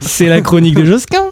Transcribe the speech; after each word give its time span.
C'est 0.00 0.26
la 0.26 0.40
chronique 0.40 0.74
de 0.74 0.84
Josquin. 0.84 1.30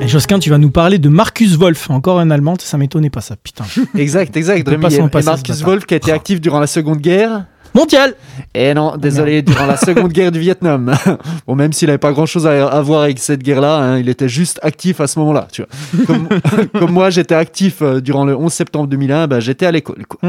Et 0.00 0.08
Josquin, 0.08 0.38
tu 0.38 0.50
vas 0.50 0.58
nous 0.58 0.70
parler 0.70 0.98
de 0.98 1.08
Marcus 1.08 1.56
Wolf, 1.56 1.90
encore 1.90 2.20
un 2.20 2.30
Allemand, 2.30 2.54
ça 2.58 2.78
m'étonnait 2.78 3.10
pas 3.10 3.20
ça, 3.20 3.36
putain. 3.36 3.64
Exact, 3.96 4.36
exact. 4.36 4.64
pas 4.64 4.72
Et 4.72 5.22
Marcus. 5.22 5.62
Wolf 5.62 5.86
qui 5.86 5.94
a 5.94 5.96
été 5.96 6.12
actif 6.12 6.40
durant 6.40 6.60
la 6.60 6.66
Seconde 6.66 6.98
Guerre. 6.98 7.46
Mondial 7.74 8.14
Et 8.54 8.72
non, 8.72 8.96
désolé, 8.96 9.42
durant 9.42 9.66
la 9.66 9.76
Seconde 9.76 10.12
Guerre 10.12 10.32
du 10.32 10.40
Vietnam. 10.40 10.94
Bon, 11.46 11.54
même 11.54 11.72
s'il 11.72 11.86
n'avait 11.86 11.98
pas 11.98 12.12
grand-chose 12.12 12.46
à, 12.46 12.66
à 12.66 12.80
voir 12.80 13.02
avec 13.02 13.18
cette 13.18 13.42
guerre-là, 13.42 13.76
hein, 13.76 13.98
il 13.98 14.08
était 14.08 14.28
juste 14.28 14.58
actif 14.62 15.00
à 15.00 15.06
ce 15.06 15.18
moment-là. 15.18 15.46
Tu 15.52 15.62
vois. 15.62 16.04
Comme, 16.06 16.28
comme 16.80 16.90
moi, 16.92 17.10
j'étais 17.10 17.34
actif 17.34 17.82
euh, 17.82 18.00
durant 18.00 18.24
le 18.24 18.36
11 18.36 18.52
septembre 18.52 18.88
2001, 18.88 19.26
bah, 19.28 19.40
j'étais 19.40 19.66
à 19.66 19.72
l'école. 19.72 20.04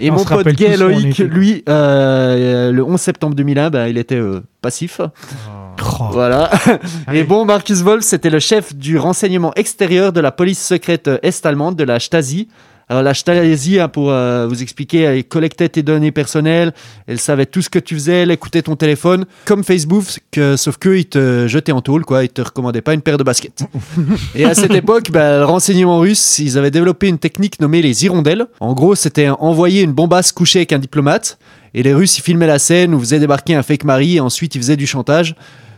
Et 0.00 0.10
On 0.10 0.14
mon 0.14 0.24
pote 0.24 0.48
gay 0.48 0.76
Loïc, 0.76 1.18
lui, 1.18 1.62
euh, 1.68 2.72
le 2.72 2.84
11 2.84 3.00
septembre 3.00 3.34
2001, 3.34 3.70
bah, 3.70 3.88
il 3.88 3.98
était 3.98 4.16
euh, 4.16 4.40
passif. 4.60 5.00
Oh. 5.00 5.10
Voilà. 6.12 6.50
Et 7.12 7.24
bon, 7.24 7.44
Marcus 7.44 7.82
Wolf, 7.82 8.04
c'était 8.04 8.30
le 8.30 8.38
chef 8.38 8.74
du 8.74 8.96
renseignement 8.98 9.52
extérieur 9.54 10.12
de 10.12 10.20
la 10.20 10.30
police 10.30 10.64
secrète 10.64 11.08
euh, 11.08 11.18
est-allemande, 11.22 11.76
de 11.76 11.84
la 11.84 11.98
Stasi. 11.98 12.48
Alors, 12.94 13.02
la 13.02 13.12
Stasi, 13.12 13.80
hein, 13.80 13.88
pour 13.88 14.12
euh, 14.12 14.46
vous 14.46 14.62
expliquer, 14.62 15.00
elle 15.00 15.24
collectait 15.24 15.68
tes 15.68 15.82
données 15.82 16.12
personnelles, 16.12 16.72
elle 17.08 17.18
savait 17.18 17.44
tout 17.44 17.60
ce 17.60 17.68
que 17.68 17.80
tu 17.80 17.96
faisais, 17.96 18.22
elle 18.22 18.30
écoutait 18.30 18.62
ton 18.62 18.76
téléphone, 18.76 19.26
comme 19.46 19.64
Facebook, 19.64 20.04
que, 20.30 20.54
sauf 20.54 20.76
qu'eux, 20.76 21.00
ils 21.00 21.06
te 21.06 21.48
jetaient 21.48 21.72
en 21.72 21.80
tôle, 21.80 22.04
quoi, 22.04 22.22
ils 22.22 22.28
te 22.28 22.40
recommandaient 22.40 22.82
pas 22.82 22.94
une 22.94 23.00
paire 23.00 23.18
de 23.18 23.24
baskets. 23.24 23.64
Et 24.36 24.44
à 24.44 24.54
cette 24.54 24.74
époque, 24.74 25.10
bah, 25.10 25.38
le 25.38 25.44
renseignement 25.44 25.98
russe, 25.98 26.38
ils 26.38 26.56
avaient 26.56 26.70
développé 26.70 27.08
une 27.08 27.18
technique 27.18 27.58
nommée 27.58 27.82
les 27.82 28.04
hirondelles. 28.04 28.46
En 28.60 28.74
gros, 28.74 28.94
c'était 28.94 29.28
envoyer 29.28 29.82
une 29.82 29.92
bombasse 29.92 30.30
couchée 30.30 30.60
avec 30.60 30.72
un 30.72 30.78
diplomate, 30.78 31.36
et 31.74 31.82
les 31.82 31.92
Russes, 31.92 32.18
ils 32.18 32.22
filmaient 32.22 32.46
la 32.46 32.60
scène, 32.60 32.94
ou 32.94 33.00
faisaient 33.00 33.18
débarquer 33.18 33.56
un 33.56 33.64
fake 33.64 33.82
mari, 33.82 34.18
et 34.18 34.20
ensuite 34.20 34.54
ils 34.54 34.60
faisaient 34.60 34.76
du 34.76 34.86
chantage. 34.86 35.34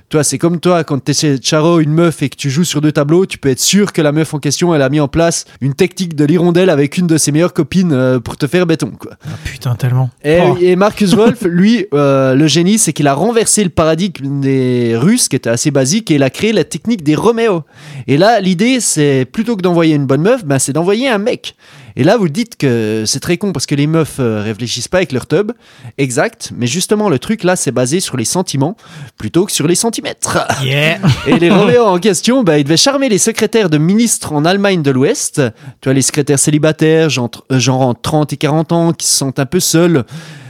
Toi, 0.09 0.23
c'est 0.23 0.39
comme 0.39 0.61
toi, 0.61 0.85
quand 0.85 1.03
tu 1.05 1.13
chez 1.13 1.37
Charo 1.43 1.81
une 1.81 1.91
meuf 1.91 2.23
et 2.23 2.29
que 2.29 2.37
tu 2.37 2.49
joues 2.49 2.63
sur 2.63 2.81
deux 2.81 2.93
tableaux, 2.93 3.27
tu 3.27 3.39
peux 3.39 3.49
être 3.49 3.59
sûr 3.61 3.93
que 3.93 4.01
la 4.01 4.13
meuf 4.13 4.35
en 4.35 4.39
question, 4.39 4.73
elle 4.73 4.83
a 4.83 4.89
mis 4.89 5.01
en 5.01 5.09
place 5.09 5.47
une 5.61 5.75
technique 5.75 6.15
de 6.15 6.25
l'hirondelle 6.25 6.71
avec 6.71 6.97
une 6.97 7.09
de 7.09 7.19
ses 7.19 7.33
meilleures 7.33 7.53
copines 7.53 7.93
euh, 7.93 8.21
pour 8.21 8.37
te 8.37 8.47
faire 8.47 8.67
béton, 8.67 8.93
quoi. 8.97 9.13
Ah, 9.25 9.31
putain, 9.45 9.75
tellement. 9.75 10.11
Et, 10.23 10.39
Oh. 10.41 10.57
et 10.61 10.77
Marcus 10.77 11.15
Wolf, 11.15 11.43
lui, 11.45 11.87
euh, 11.93 12.35
le 12.37 12.47
génie, 12.47 12.79
c'est 12.79 12.93
qu'il 12.93 13.09
a 13.09 13.15
renversé 13.15 13.65
le 13.65 13.71
paradigme 13.71 14.41
des 14.41 14.97
Russes, 14.97 15.29
qui 15.29 15.35
était 15.35 15.51
assez 15.51 15.73
basique, 15.73 16.11
et 16.13 16.15
il 16.15 16.23
a 16.23 16.31
créé 16.31 16.53
la 16.53 16.63
technique 16.63 17.03
des 17.03 17.17
Roméo. 17.17 17.65
Et 18.07 18.17
là, 18.17 18.41
l'idée, 18.41 18.79
c'est 18.79 19.25
plutôt 19.25 19.57
que 19.57 19.63
d'envoyer 19.63 19.97
une 19.97 20.07
bonne 20.07 20.23
meuf, 20.23 20.45
ben, 20.45 20.61
c'est 20.61 20.73
d'envoyer 20.73 21.09
un 21.09 21.19
mec. 21.19 21.57
Et 21.97 22.05
là, 22.05 22.19
vous 22.19 22.29
dites 22.29 22.57
que 22.57 23.05
c'est 23.07 23.21
très 23.21 23.39
con 23.39 23.53
parce 23.53 23.65
que 23.65 23.75
les 23.75 23.87
meufs 23.87 24.21
euh, 24.21 24.43
réfléchissent 24.43 24.89
pas 24.89 24.99
avec 24.99 25.13
leur 25.13 25.27
tub. 25.27 25.53
Exact. 25.97 26.53
Mais 26.55 26.67
justement, 26.67 27.09
le 27.09 27.19
truc 27.19 27.43
là, 27.43 27.57
c'est 27.57 27.73
basé 27.73 28.01
sur 28.01 28.19
les 28.19 28.27
sentiments 28.27 28.77
plutôt 29.17 29.47
que 29.47 29.53
sur 29.53 29.67
les 29.67 29.75
centimètres. 29.75 30.47
Yeah 30.63 30.99
Et 31.27 31.39
les 31.39 31.51
Roméo 31.51 31.85
en 31.85 31.99
question, 31.99 32.43
bah, 32.43 32.59
ils 32.59 32.65
devaient 32.65 32.77
charmer 32.77 33.09
les 33.09 33.19
secrétaires 33.19 33.71
de 33.71 33.79
ministres 33.79 34.33
en 34.33 34.45
Allemagne 34.45 34.83
de 34.83 34.91
l'Ouest. 34.91 35.41
Tu 35.81 35.89
vois, 35.89 35.95
les 35.95 36.03
secrétaires 36.03 36.39
célibataires, 36.39 37.09
genre, 37.09 37.31
euh, 37.51 37.59
genre 37.59 37.81
entre 37.81 38.03
30 38.03 38.33
et 38.35 38.37
40 38.37 38.73
ans, 38.73 38.93
qui 38.93 39.07
se 39.07 39.17
sentent 39.17 39.39
un 39.39 39.47
peu 39.47 39.61
seuls. 39.61 40.05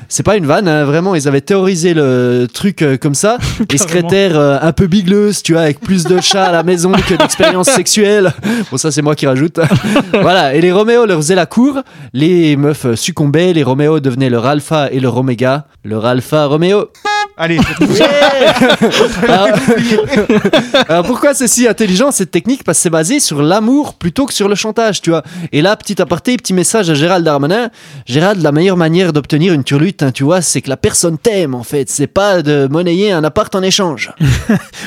C'est 0.08 0.22
pas 0.22 0.36
une 0.36 0.46
vanne, 0.46 0.68
hein, 0.68 0.84
vraiment, 0.84 1.14
ils 1.14 1.26
avaient 1.26 1.40
théorisé 1.40 1.94
le 1.94 2.46
truc 2.52 2.82
euh, 2.82 2.96
comme 2.96 3.14
ça. 3.14 3.38
Les 3.70 3.78
secrétaires 3.78 4.38
euh, 4.38 4.58
un 4.60 4.72
peu 4.72 4.86
bigleuses, 4.86 5.42
tu 5.42 5.52
vois, 5.52 5.62
avec 5.62 5.80
plus 5.80 6.04
de 6.04 6.20
chats 6.20 6.46
à 6.46 6.52
la 6.52 6.62
maison 6.62 6.92
que 6.92 7.14
d'expériences 7.14 7.70
sexuelles. 7.74 8.32
Bon, 8.70 8.76
ça, 8.76 8.90
c'est 8.90 9.02
moi 9.02 9.14
qui 9.14 9.26
rajoute. 9.26 9.58
voilà, 10.12 10.54
et 10.54 10.60
les 10.60 10.72
Roméo 10.72 11.06
leur 11.06 11.18
faisaient 11.18 11.34
la 11.34 11.46
cour. 11.46 11.80
Les 12.12 12.56
meufs 12.56 12.94
succombaient, 12.94 13.52
les 13.52 13.62
Roméo 13.62 14.00
devenaient 14.00 14.30
leur 14.30 14.46
alpha 14.46 14.88
et 14.90 15.00
leur 15.00 15.16
oméga. 15.16 15.66
Leur 15.84 16.06
alpha 16.06 16.46
Roméo. 16.46 16.90
Allez, 17.38 17.58
Alors, 19.28 19.48
alors 20.88 21.04
pourquoi 21.04 21.34
c'est 21.34 21.48
si 21.48 21.68
intelligent 21.68 22.10
cette 22.10 22.30
technique? 22.30 22.64
Parce 22.64 22.78
que 22.78 22.82
c'est 22.82 22.90
basé 22.90 23.20
sur 23.20 23.42
l'amour 23.42 23.92
plutôt 23.92 24.24
que 24.24 24.32
sur 24.32 24.48
le 24.48 24.54
chantage, 24.54 25.02
tu 25.02 25.10
vois. 25.10 25.22
Et 25.52 25.60
là, 25.60 25.76
petit 25.76 26.00
aparté, 26.00 26.38
petit 26.38 26.54
message 26.54 26.88
à 26.88 26.94
Gérald 26.94 27.26
Darmanin. 27.26 27.68
Gérald, 28.06 28.42
la 28.42 28.52
meilleure 28.52 28.78
manière 28.78 29.12
d'obtenir 29.12 29.52
une 29.52 29.64
turlute, 29.64 30.02
hein, 30.02 30.12
tu 30.12 30.24
vois, 30.24 30.40
c'est 30.40 30.62
que 30.62 30.70
la 30.70 30.78
personne 30.78 31.18
t'aime 31.18 31.54
en 31.54 31.62
fait. 31.62 31.90
C'est 31.90 32.06
pas 32.06 32.40
de 32.40 32.68
monnayer 32.70 33.12
un 33.12 33.22
appart 33.22 33.54
en 33.54 33.62
échange. 33.62 34.12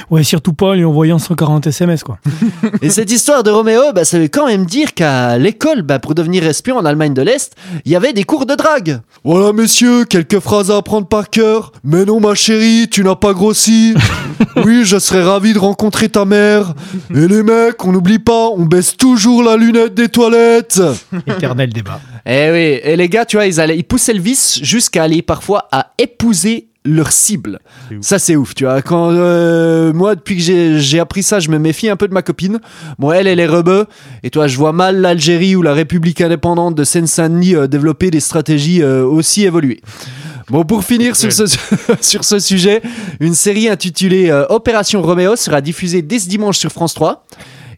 Ouais, 0.09 0.23
surtout 0.23 0.53
pas 0.53 0.67
en 0.67 0.73
lui 0.73 0.85
envoyant 0.85 1.19
140 1.19 1.67
SMS, 1.67 2.03
quoi. 2.03 2.17
Et 2.81 2.89
cette 2.89 3.11
histoire 3.11 3.43
de 3.43 3.51
Roméo, 3.51 3.93
bah, 3.93 4.05
ça 4.05 4.17
veut 4.17 4.27
quand 4.27 4.47
même 4.47 4.65
dire 4.65 4.93
qu'à 4.95 5.37
l'école, 5.37 5.83
bah, 5.83 5.99
pour 5.99 6.15
devenir 6.15 6.43
espion 6.45 6.77
en 6.77 6.85
Allemagne 6.85 7.13
de 7.13 7.21
l'Est, 7.21 7.53
il 7.85 7.91
y 7.91 7.95
avait 7.95 8.13
des 8.13 8.23
cours 8.23 8.47
de 8.47 8.55
drague. 8.55 9.01
Voilà, 9.23 9.53
messieurs, 9.53 10.05
quelques 10.05 10.39
phrases 10.39 10.71
à 10.71 10.77
apprendre 10.77 11.07
par 11.07 11.29
cœur. 11.29 11.73
Mais 11.83 12.05
non, 12.05 12.19
ma 12.19 12.33
chérie, 12.39 12.87
tu 12.89 13.03
n'as 13.03 13.15
pas 13.15 13.33
grossi. 13.33 13.93
Oui, 14.65 14.81
je 14.85 14.97
serais 14.99 15.21
ravi 15.23 15.51
de 15.53 15.59
rencontrer 15.59 16.07
ta 16.07 16.23
mère. 16.23 16.73
Et 17.13 17.27
les 17.27 17.43
mecs, 17.43 17.83
on 17.85 17.91
n'oublie 17.91 18.19
pas, 18.19 18.47
on 18.49 18.65
baisse 18.65 18.95
toujours 18.95 19.43
la 19.43 19.57
lunette 19.57 19.93
des 19.93 20.07
toilettes. 20.07 20.81
Éternel 21.27 21.71
débat. 21.73 21.99
Eh 22.25 22.49
oui, 22.51 22.79
et 22.89 22.95
les 22.95 23.09
gars, 23.09 23.25
tu 23.25 23.35
vois, 23.37 23.45
ils, 23.47 23.59
allaient, 23.59 23.77
ils 23.77 23.83
poussaient 23.83 24.13
le 24.13 24.21
vice 24.21 24.59
jusqu'à 24.63 25.03
aller 25.03 25.21
parfois 25.21 25.67
à 25.73 25.91
épouser 25.97 26.67
leur 26.85 27.11
cible. 27.11 27.59
Ça, 28.01 28.17
c'est 28.17 28.35
ouf, 28.37 28.55
tu 28.55 28.63
vois. 28.63 28.81
Quand 28.81 29.09
euh, 29.11 29.91
moi, 29.91 30.15
depuis 30.15 30.37
que 30.37 30.41
j'ai- 30.41 30.79
j'ai 30.79 30.99
appris 30.99 31.23
ça, 31.23 31.39
je 31.41 31.49
me 31.49 31.59
méfie 31.59 31.89
un 31.89 31.97
peu 31.97 32.07
de 32.07 32.13
ma 32.13 32.21
copine. 32.21 32.59
Bon, 32.97 33.11
elle, 33.11 33.27
elle 33.27 33.39
est 33.41 33.45
rebeu. 33.47 33.85
Et 34.23 34.29
toi, 34.29 34.47
je 34.47 34.57
vois 34.57 34.71
mal 34.71 35.01
l'Algérie 35.01 35.55
ou 35.57 35.61
la 35.61 35.73
République 35.73 36.21
indépendante 36.21 36.75
de 36.75 36.83
Seine-Saint-Denis 36.85 37.55
euh, 37.55 37.67
développer 37.67 38.09
des 38.09 38.21
stratégies 38.21 38.81
euh, 38.81 39.03
aussi 39.03 39.43
évoluées. 39.45 39.81
Bon, 40.49 40.63
pour 40.63 40.83
finir 40.83 41.15
sur 41.15 41.31
ce, 41.31 41.43
sur 42.01 42.23
ce 42.23 42.39
sujet, 42.39 42.81
une 43.19 43.35
série 43.35 43.69
intitulée 43.69 44.31
euh, 44.31 44.47
Opération 44.49 45.01
Roméo 45.01 45.35
sera 45.35 45.61
diffusée 45.61 46.01
dès 46.01 46.17
ce 46.17 46.27
dimanche 46.27 46.57
sur 46.57 46.71
France 46.71 46.95
3. 46.95 47.23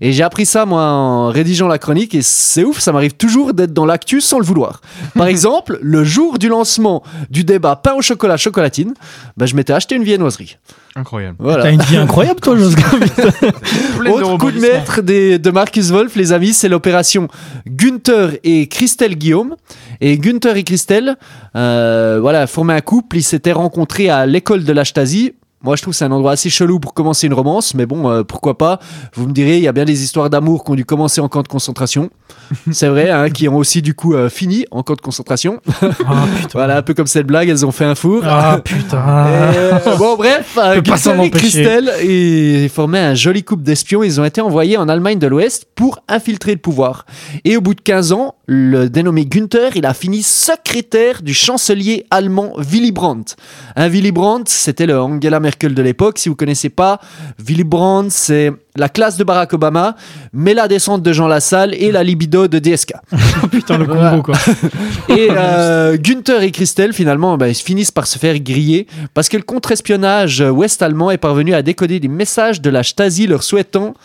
Et 0.03 0.11
j'ai 0.13 0.23
appris 0.23 0.45
ça, 0.47 0.65
moi, 0.65 0.81
en 0.83 1.27
rédigeant 1.29 1.67
la 1.67 1.77
chronique, 1.77 2.15
et 2.15 2.21
c'est 2.23 2.63
ouf, 2.63 2.79
ça 2.79 2.91
m'arrive 2.91 3.13
toujours 3.13 3.53
d'être 3.53 3.71
dans 3.73 3.85
l'actu 3.85 4.19
sans 4.19 4.39
le 4.39 4.45
vouloir. 4.45 4.81
Par 5.13 5.27
exemple, 5.33 5.77
le 5.81 6.03
jour 6.03 6.39
du 6.39 6.47
lancement 6.49 7.03
du 7.29 7.43
débat 7.43 7.75
pain 7.75 7.93
au 7.93 8.01
chocolat 8.01 8.35
chocolatine, 8.37 8.93
bah, 9.37 9.45
je 9.45 9.55
m'étais 9.55 9.73
acheté 9.73 9.95
une 9.95 10.03
viennoiserie. 10.03 10.57
incroyable. 10.95 11.35
Voilà. 11.39 11.63
T'as 11.63 11.71
une 11.71 11.81
vie 11.81 11.97
incroyable, 11.97 12.39
toi, 12.39 12.57
Josquin. 12.57 12.83
Autre 14.09 14.37
coup 14.37 14.51
de 14.51 14.59
maître 14.59 15.01
des- 15.01 15.37
de 15.39 15.51
Marcus 15.51 15.89
Wolf, 15.91 16.15
les 16.15 16.33
amis, 16.33 16.53
c'est 16.53 16.67
l'opération 16.69 17.27
Gunther 17.67 18.37
et 18.43 18.67
Christelle 18.67 19.15
Guillaume. 19.15 19.55
Et 20.01 20.17
Gunther 20.17 20.57
et 20.57 20.63
Christelle, 20.63 21.15
euh, 21.55 22.17
voilà, 22.19 22.47
formaient 22.47 22.73
un 22.73 22.81
couple. 22.81 23.17
Ils 23.17 23.23
s'étaient 23.23 23.51
rencontrés 23.51 24.09
à 24.09 24.25
l'école 24.25 24.63
de 24.63 24.73
la 24.73 24.83
Stasi. 24.83 25.33
Moi, 25.63 25.75
je 25.75 25.83
trouve 25.83 25.93
que 25.93 25.97
c'est 25.97 26.05
un 26.05 26.11
endroit 26.11 26.31
assez 26.31 26.49
chelou 26.49 26.79
pour 26.79 26.95
commencer 26.95 27.27
une 27.27 27.35
romance, 27.35 27.75
mais 27.75 27.85
bon, 27.85 28.09
euh, 28.09 28.23
pourquoi 28.23 28.57
pas? 28.57 28.79
Vous 29.13 29.27
me 29.27 29.31
direz, 29.31 29.57
il 29.57 29.63
y 29.63 29.67
a 29.67 29.71
bien 29.71 29.85
des 29.85 30.03
histoires 30.03 30.29
d'amour 30.29 30.63
qui 30.63 30.71
ont 30.71 30.75
dû 30.75 30.85
commencer 30.85 31.21
en 31.21 31.29
camp 31.29 31.43
de 31.43 31.47
concentration. 31.47 32.09
C'est 32.71 32.87
vrai, 32.87 33.11
hein, 33.11 33.29
qui 33.29 33.47
ont 33.47 33.57
aussi 33.57 33.83
du 33.83 33.93
coup 33.93 34.15
euh, 34.15 34.27
fini 34.27 34.65
en 34.71 34.81
camp 34.81 34.95
de 34.95 35.01
concentration. 35.01 35.61
Ah. 35.81 36.25
Voilà, 36.53 36.77
un 36.77 36.81
peu 36.81 36.93
comme 36.93 37.07
cette 37.07 37.27
blague, 37.27 37.47
elles 37.47 37.65
ont 37.65 37.71
fait 37.71 37.85
un 37.85 37.95
four. 37.95 38.23
Ah, 38.25 38.59
putain. 38.63 39.01
Euh, 39.51 39.95
bon, 39.97 40.15
bref, 40.15 40.57
Gunther 40.83 41.23
et. 41.23 41.29
Christelle 41.29 41.91
ils 42.03 42.69
formaient 42.69 42.99
un 42.99 43.15
joli 43.15 43.43
couple 43.43 43.63
d'espions. 43.63 44.03
Ils 44.03 44.19
ont 44.19 44.25
été 44.25 44.41
envoyés 44.41 44.77
en 44.77 44.87
Allemagne 44.89 45.19
de 45.19 45.27
l'Ouest 45.27 45.67
pour 45.75 45.99
infiltrer 46.07 46.51
le 46.51 46.57
pouvoir. 46.59 47.05
Et 47.45 47.57
au 47.57 47.61
bout 47.61 47.73
de 47.73 47.81
15 47.81 48.11
ans, 48.11 48.35
le 48.47 48.89
dénommé 48.89 49.25
Günther, 49.25 49.75
il 49.75 49.85
a 49.85 49.93
fini 49.93 50.23
secrétaire 50.23 51.21
du 51.21 51.33
chancelier 51.33 52.05
allemand 52.11 52.53
Willy 52.57 52.91
Brandt. 52.91 53.35
Un 53.75 53.87
Willy 53.87 54.11
Brandt, 54.11 54.49
c'était 54.49 54.85
le 54.85 54.99
Angela 54.99 55.39
Merkel 55.39 55.50
de 55.59 55.81
l'époque. 55.81 56.17
Si 56.17 56.29
vous 56.29 56.35
connaissez 56.35 56.69
pas, 56.69 56.99
Willy 57.39 57.63
Brandt, 57.63 58.09
c'est 58.09 58.51
la 58.75 58.89
classe 58.89 59.17
de 59.17 59.23
Barack 59.23 59.53
Obama, 59.53 59.95
mais 60.33 60.53
la 60.53 60.67
descente 60.67 61.03
de 61.03 61.13
Jean 61.13 61.27
Lassalle 61.27 61.73
et 61.73 61.91
la 61.91 62.03
libido 62.03 62.47
de 62.47 62.59
DSK. 62.59 62.93
Oh, 63.43 63.47
putain, 63.47 63.79
le 63.79 63.87
combo, 63.87 64.21
quoi. 64.21 64.35
Et 65.09 65.29
euh, 65.31 65.97
Günther 65.97 66.43
et 66.43 66.51
Christelle, 66.51 66.93
finalement, 66.93 67.37
bah, 67.37 67.49
ils 67.49 67.55
finissent 67.55 67.89
par 67.89 68.05
se 68.05 68.19
faire 68.19 68.37
griller 68.39 68.85
parce 69.15 69.29
que 69.29 69.37
le 69.37 69.41
contre-espionnage 69.41 70.41
ouest-allemand 70.41 71.09
est 71.09 71.17
parvenu 71.17 71.55
à 71.55 71.63
décoder 71.63 71.99
des 71.99 72.07
messages 72.07 72.61
de 72.61 72.69
la 72.69 72.83
Stasi 72.83 73.25
leur 73.25 73.41
souhaitant 73.41 73.95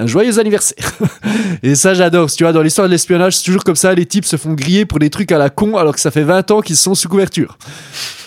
un 0.00 0.06
joyeux 0.06 0.38
anniversaire. 0.38 0.92
et 1.62 1.74
ça, 1.74 1.94
j'adore. 1.94 2.30
Tu 2.30 2.42
vois, 2.42 2.52
dans 2.52 2.62
l'histoire 2.62 2.88
de 2.88 2.92
l'espionnage, 2.92 3.36
c'est 3.36 3.44
toujours 3.44 3.64
comme 3.64 3.76
ça. 3.76 3.94
Les 3.94 4.06
types 4.06 4.24
se 4.24 4.36
font 4.36 4.54
griller 4.54 4.86
pour 4.86 4.98
des 4.98 5.10
trucs 5.10 5.30
à 5.30 5.38
la 5.38 5.50
con 5.50 5.76
alors 5.76 5.94
que 5.94 6.00
ça 6.00 6.10
fait 6.10 6.24
20 6.24 6.50
ans 6.50 6.60
qu'ils 6.62 6.76
sont 6.76 6.94
sous 6.94 7.08
couverture. 7.08 7.58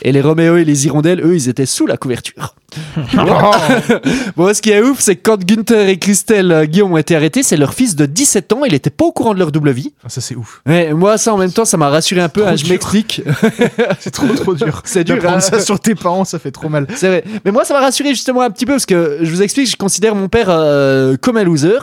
Et 0.03 0.11
les 0.11 0.21
Roméo 0.21 0.57
et 0.57 0.65
les 0.65 0.85
Hirondelles, 0.85 1.21
eux, 1.25 1.35
ils 1.35 1.49
étaient 1.49 1.65
sous 1.65 1.87
la 1.87 1.97
couverture. 1.97 2.55
bon, 4.35 4.53
ce 4.53 4.61
qui 4.61 4.71
est 4.71 4.81
ouf, 4.81 4.99
c'est 4.99 5.15
que 5.15 5.21
quand 5.23 5.43
Günther 5.43 5.89
et 5.89 5.97
Christelle 5.97 6.51
euh, 6.51 6.65
Guillaume 6.65 6.93
ont 6.93 6.97
été 6.97 7.15
arrêtés, 7.15 7.43
c'est 7.43 7.57
leur 7.57 7.73
fils 7.73 7.95
de 7.95 8.05
17 8.05 8.53
ans. 8.53 8.65
Il 8.65 8.73
était 8.73 8.89
pas 8.89 9.05
au 9.05 9.11
courant 9.11 9.33
de 9.33 9.39
leur 9.39 9.51
double 9.51 9.71
vie. 9.71 9.93
Ah, 10.03 10.09
ça, 10.09 10.21
c'est 10.21 10.35
ouf. 10.35 10.61
Ouais, 10.65 10.93
moi, 10.93 11.17
ça, 11.17 11.33
en 11.33 11.37
même 11.37 11.51
temps, 11.51 11.65
ça 11.65 11.77
m'a 11.77 11.89
rassuré 11.89 12.21
un 12.21 12.29
peu. 12.29 12.47
Hein, 12.47 12.55
je 12.55 12.67
m'explique. 12.67 13.21
C'est 13.99 14.11
trop, 14.11 14.27
trop 14.27 14.53
dur. 14.53 14.81
C'est 14.85 15.03
dur, 15.03 15.15
D'apprendre 15.15 15.37
hein. 15.37 15.41
ça 15.41 15.59
sur 15.59 15.79
tes 15.79 15.95
parents, 15.95 16.25
ça 16.25 16.39
fait 16.39 16.51
trop 16.51 16.69
mal. 16.69 16.87
C'est 16.95 17.07
vrai. 17.07 17.23
Mais 17.45 17.51
moi, 17.51 17.63
ça 17.65 17.73
m'a 17.73 17.79
rassuré 17.79 18.09
justement 18.09 18.41
un 18.41 18.49
petit 18.49 18.65
peu 18.65 18.73
parce 18.73 18.85
que 18.85 19.19
je 19.21 19.29
vous 19.29 19.41
explique, 19.41 19.69
je 19.69 19.75
considère 19.75 20.15
mon 20.15 20.27
père 20.27 20.47
euh, 20.49 21.15
comme 21.19 21.37
un 21.37 21.43
loser. 21.43 21.79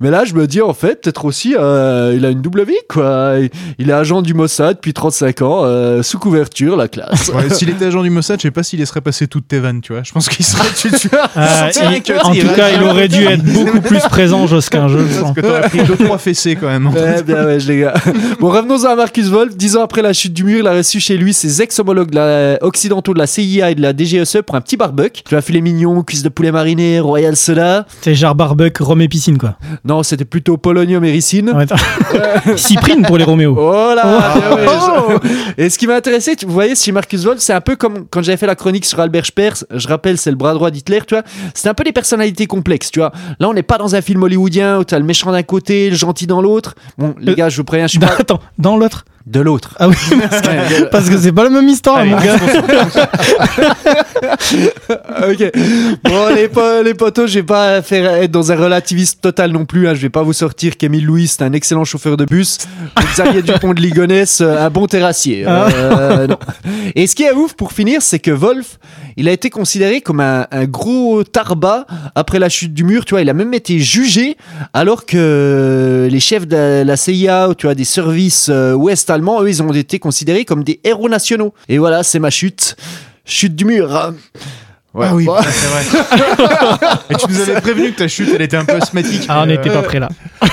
Mais 0.00 0.10
là, 0.10 0.24
je 0.24 0.34
me 0.34 0.46
dis, 0.46 0.60
en 0.60 0.74
fait, 0.74 1.02
peut-être 1.02 1.24
aussi, 1.24 1.54
euh, 1.58 2.14
il 2.16 2.24
a 2.24 2.30
une 2.30 2.40
double 2.40 2.64
vie, 2.64 2.74
quoi. 2.88 3.34
Il, 3.78 3.90
est 3.90 3.92
agent 3.92 4.22
du 4.22 4.34
Mossad 4.34 4.76
depuis 4.76 4.94
35 4.94 5.42
ans, 5.42 5.64
euh, 5.64 6.02
sous 6.02 6.18
couverture, 6.18 6.76
la 6.76 6.88
classe. 6.88 7.28
Ouais, 7.28 7.50
s'il 7.50 7.70
était 7.70 7.86
agent 7.86 8.02
du 8.02 8.10
Mossad, 8.10 8.38
je 8.38 8.42
sais 8.42 8.50
pas 8.50 8.62
s'il 8.62 8.78
laisserait 8.78 9.00
passer 9.00 9.26
toutes 9.26 9.48
tes 9.48 9.58
vannes, 9.58 9.80
tu 9.80 9.92
vois. 9.92 10.02
Je 10.02 10.12
pense 10.12 10.19
pense 10.20 10.28
qu'il 10.36 10.44
serait 10.44 10.68
tu, 10.76 10.90
tu 10.90 11.08
vois, 11.08 11.28
Euh, 11.36 11.66
sentirais 11.72 11.96
il- 11.96 12.02
que- 12.02 12.26
en 12.26 12.32
il 12.32 12.42
tout 12.46 12.54
cas, 12.54 12.70
il 12.70 12.82
aurait 12.82 13.08
dû 13.08 13.24
être 13.24 13.42
beaucoup 13.42 13.80
plus 13.80 14.00
présent, 14.08 14.46
Josquin, 14.46 14.88
je. 14.88 14.98
Parce 14.98 15.32
que 15.32 15.40
t'aurais 15.40 15.62
pris 15.68 15.82
deux 15.82 15.96
trois 15.96 16.18
fessées 16.18 16.56
quand 16.56 16.66
même. 16.68 16.88
Ouais, 16.88 17.22
bien 17.22 17.44
ouais, 17.46 17.58
les 17.58 17.80
gars. 17.80 17.94
Bon, 18.40 18.50
revenons 18.50 18.84
à 18.84 18.94
Marcus 18.94 19.26
Wolf. 19.28 19.56
Dix 19.56 19.76
ans 19.76 19.82
après 19.82 20.02
la 20.02 20.12
chute 20.12 20.32
du 20.32 20.44
mur, 20.44 20.60
il 20.60 20.66
a 20.66 20.72
reçu 20.72 21.00
chez 21.00 21.16
lui 21.16 21.32
ses 21.32 21.62
ex-homologues 21.62 22.10
occidentaux 22.62 23.14
de 23.14 23.18
la 23.18 23.26
CIA 23.26 23.70
et 23.70 23.74
de 23.74 23.82
la 23.82 23.92
DGSE 23.96 24.38
pour 24.46 24.56
un 24.56 24.60
petit 24.60 24.76
barbecue. 24.76 25.22
Tu 25.28 25.36
as 25.36 25.40
filet 25.40 25.60
mignon, 25.60 26.02
cuisse 26.02 26.22
de 26.22 26.28
poulet 26.28 26.52
mariné, 26.52 27.00
royal 27.00 27.36
soda. 27.36 27.86
C'est 28.02 28.14
genre 28.14 28.34
barbecue, 28.34 28.82
rhum 28.82 29.00
et 29.00 29.08
piscine, 29.08 29.38
quoi. 29.38 29.54
Non, 29.84 30.02
c'était 30.02 30.24
plutôt 30.24 30.56
polonium 30.56 31.04
et 31.04 31.10
ricine. 31.12 31.50
Ouais, 31.54 31.62
attends. 31.64 31.76
Cyprine 32.56 33.02
pour 33.06 33.18
les 33.18 33.24
Roméo. 33.24 33.56
Oh 33.58 33.94
là 33.94 34.02
Oh. 34.04 34.56
bien 34.56 34.56
ouais, 34.56 35.20
je- 35.56 35.62
Et 35.64 35.70
ce 35.70 35.78
qui 35.78 35.86
m'a 35.86 35.94
intéressé, 35.96 36.36
tu- 36.36 36.46
vous 36.46 36.52
voyez, 36.52 36.74
chez 36.74 36.92
Marcus 36.92 37.24
Wolf, 37.24 37.38
c'est 37.40 37.52
un 37.52 37.60
peu 37.60 37.76
comme 37.76 38.06
quand 38.10 38.22
j'avais 38.22 38.36
fait 38.38 38.46
la 38.46 38.54
chronique 38.54 38.84
sur 38.84 38.98
Albert 39.00 39.26
Speer, 39.26 39.50
je 39.74 39.88
rappelle, 39.88 40.09
c'est 40.18 40.30
le 40.30 40.36
bras 40.36 40.54
droit 40.54 40.70
d'Hitler, 40.70 41.00
tu 41.06 41.14
vois. 41.14 41.24
C'est 41.54 41.68
un 41.68 41.74
peu 41.74 41.84
des 41.84 41.92
personnalités 41.92 42.46
complexes, 42.46 42.90
tu 42.90 43.00
vois. 43.00 43.12
Là, 43.38 43.48
on 43.48 43.54
n'est 43.54 43.62
pas 43.62 43.78
dans 43.78 43.94
un 43.94 44.00
film 44.00 44.22
hollywoodien 44.22 44.78
où 44.78 44.84
t'as 44.84 44.98
le 44.98 45.04
méchant 45.04 45.32
d'un 45.32 45.42
côté, 45.42 45.90
le 45.90 45.96
gentil 45.96 46.26
dans 46.26 46.40
l'autre. 46.40 46.74
Bon, 46.98 47.14
les 47.18 47.32
Euh, 47.32 47.34
gars, 47.36 47.48
je 47.48 47.56
vous 47.56 47.64
préviens, 47.64 47.86
je 47.86 47.90
suis 47.92 47.98
Dans- 47.98 48.06
pas 48.08 48.16
Attends, 48.20 48.40
dans 48.58 48.76
l'autre 48.76 49.04
de 49.26 49.40
l'autre. 49.40 49.74
Ah 49.78 49.88
oui, 49.88 49.96
parce 50.30 50.40
que 50.42 50.84
parce 50.84 51.10
que 51.10 51.18
c'est 51.18 51.32
pas 51.32 51.44
la 51.44 51.50
même 51.50 51.68
histoire, 51.68 51.98
Allez, 51.98 52.10
mon 52.10 52.16
gars. 52.16 52.36
ok. 55.30 55.52
Bon, 56.04 56.28
les, 56.34 56.48
po- 56.48 56.82
les 56.84 56.94
potos, 56.94 57.28
je 57.28 57.34
vais 57.40 57.44
pas 57.44 57.82
faire 57.82 58.12
être 58.14 58.30
dans 58.30 58.50
un 58.50 58.56
relativisme 58.56 59.18
total 59.20 59.52
non 59.52 59.64
plus. 59.64 59.88
Hein. 59.88 59.94
Je 59.94 60.00
vais 60.00 60.10
pas 60.10 60.22
vous 60.22 60.32
sortir 60.32 60.76
qu'Émile 60.76 61.04
Louis, 61.06 61.26
c'est 61.28 61.42
un 61.42 61.52
excellent 61.52 61.84
chauffeur 61.84 62.16
de 62.16 62.24
bus. 62.24 62.58
Xavier 63.14 63.42
Dupont 63.42 63.74
de 63.74 63.80
Ligonnès, 63.80 64.40
euh, 64.40 64.66
un 64.66 64.70
bon 64.70 64.86
terrassier. 64.86 65.44
Euh, 65.46 66.26
non. 66.26 66.38
Et 66.94 67.06
ce 67.06 67.14
qui 67.14 67.24
est 67.24 67.32
ouf 67.32 67.54
pour 67.54 67.72
finir, 67.72 68.02
c'est 68.02 68.18
que 68.18 68.30
Wolf, 68.30 68.78
il 69.16 69.28
a 69.28 69.32
été 69.32 69.50
considéré 69.50 70.00
comme 70.00 70.20
un, 70.20 70.46
un 70.50 70.64
gros 70.64 71.24
tarba 71.24 71.86
après 72.14 72.38
la 72.38 72.48
chute 72.48 72.74
du 72.74 72.84
mur. 72.84 73.04
Tu 73.04 73.14
vois, 73.14 73.22
il 73.22 73.28
a 73.28 73.34
même 73.34 73.54
été 73.54 73.78
jugé 73.78 74.36
alors 74.72 75.06
que 75.06 76.08
les 76.10 76.20
chefs 76.20 76.46
de 76.46 76.82
la 76.84 76.96
CIA, 76.96 77.48
ou 77.50 77.54
tu 77.54 77.66
vois, 77.66 77.74
des 77.74 77.84
services 77.84 78.48
euh, 78.50 78.72
ouest 78.74 79.09
allemands, 79.10 79.42
eux, 79.42 79.48
ils 79.48 79.62
ont 79.62 79.72
été 79.72 79.98
considérés 79.98 80.44
comme 80.44 80.64
des 80.64 80.80
héros 80.84 81.08
nationaux. 81.08 81.54
Et 81.68 81.78
voilà, 81.78 82.02
c'est 82.02 82.18
ma 82.18 82.30
chute. 82.30 82.76
Chute 83.24 83.54
du 83.54 83.64
mur. 83.64 84.12
Ouais, 84.92 85.06
Ah 85.08 85.14
oui. 85.14 85.24
bah, 85.26 85.40
c'est 85.44 85.66
vrai. 85.68 85.84
Et 87.10 87.14
tu 87.14 87.26
nous 87.28 87.40
avais 87.40 87.60
prévenu 87.60 87.92
que 87.92 87.98
ta 87.98 88.08
chute, 88.08 88.28
elle 88.34 88.42
était 88.42 88.56
un 88.56 88.64
peu 88.64 88.74
asthmatique. 88.74 89.24
Ah, 89.28 89.42
on 89.42 89.46
n'était 89.46 89.70
euh, 89.70 89.74
pas 89.74 89.82
prêt 89.82 90.00
là. 90.00 90.08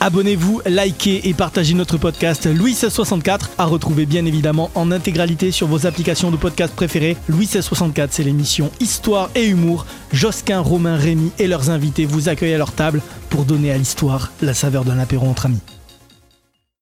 Abonnez-vous, 0.00 0.62
likez 0.64 1.28
et 1.28 1.34
partagez 1.34 1.74
notre 1.74 1.96
podcast 1.96 2.46
Louis 2.46 2.70
1664 2.70 3.50
à 3.58 3.64
retrouver 3.64 4.06
bien 4.06 4.24
évidemment 4.26 4.70
en 4.76 4.92
intégralité 4.92 5.50
sur 5.50 5.66
vos 5.66 5.86
applications 5.86 6.30
de 6.30 6.36
podcast 6.36 6.72
préférées. 6.74 7.16
Louis 7.28 7.46
1664, 7.46 8.12
c'est 8.12 8.22
l'émission 8.22 8.70
Histoire 8.78 9.28
et 9.34 9.46
Humour. 9.46 9.86
Josquin, 10.12 10.60
Romain, 10.60 10.96
Rémy 10.96 11.32
et 11.40 11.48
leurs 11.48 11.70
invités 11.70 12.04
vous 12.04 12.28
accueillent 12.28 12.54
à 12.54 12.58
leur 12.58 12.72
table 12.72 13.02
pour 13.28 13.44
donner 13.44 13.72
à 13.72 13.76
l'histoire 13.78 14.30
la 14.40 14.54
saveur 14.54 14.84
d'un 14.84 15.00
apéro 15.00 15.26
entre 15.26 15.46
amis. 15.46 15.58